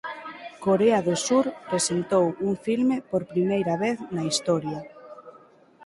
Corea 0.65 0.99
do 1.07 1.15
Sur 1.27 1.45
presentou 1.71 2.25
un 2.47 2.53
filme 2.65 2.95
por 3.09 3.21
primeira 3.33 3.73
vez 3.83 3.97
na 4.15 4.23
historia. 4.29 4.79